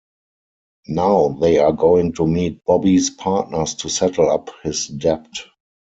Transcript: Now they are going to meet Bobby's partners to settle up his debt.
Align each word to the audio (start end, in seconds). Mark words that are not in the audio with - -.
Now 0.87 1.27
they 1.27 1.59
are 1.59 1.71
going 1.73 2.13
to 2.13 2.25
meet 2.25 2.65
Bobby's 2.65 3.11
partners 3.11 3.75
to 3.75 3.89
settle 3.89 4.31
up 4.31 4.49
his 4.63 4.87
debt. 4.87 5.29